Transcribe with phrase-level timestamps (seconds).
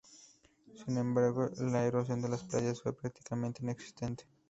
[0.83, 4.23] Sin embargo, la erosión de las playas fue prácticamente inexistente.